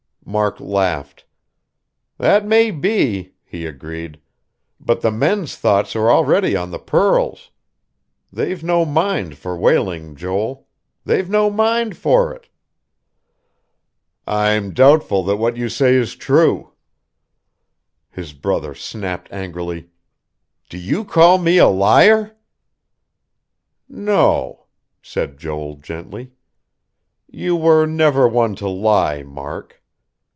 Mark 0.23 0.61
laughed. 0.61 1.25
"That 2.17 2.45
may 2.47 2.69
be," 2.71 3.33
he 3.43 3.65
agreed. 3.65 4.21
"But 4.79 5.01
the 5.01 5.11
men's 5.11 5.57
thoughts 5.57 5.93
are 5.93 6.09
already 6.09 6.55
on 6.55 6.71
the 6.71 6.79
pearls. 6.79 7.51
They've 8.31 8.63
no 8.63 8.85
mind 8.85 9.37
for 9.37 9.57
whaling, 9.57 10.15
Joel. 10.15 10.67
They've 11.03 11.29
no 11.29 11.49
mind 11.49 11.97
for 11.97 12.33
it." 12.33 12.47
"I'm 14.25 14.73
doubtful 14.73 15.21
that 15.25 15.35
what 15.35 15.57
you 15.57 15.67
say 15.67 15.95
is 15.95 16.15
true." 16.15 16.71
His 18.09 18.31
brother 18.31 18.73
snapped 18.73 19.29
angrily: 19.33 19.89
"Do 20.69 20.77
you 20.77 21.03
call 21.03 21.39
me 21.39 21.61
liar?" 21.61 22.37
"No," 23.89 24.67
said 25.01 25.37
Joel 25.37 25.75
gently. 25.77 26.31
"You 27.27 27.57
were 27.57 27.85
never 27.85 28.29
one 28.29 28.55
to 28.57 28.69
lie, 28.69 29.23
Mark." 29.23 29.79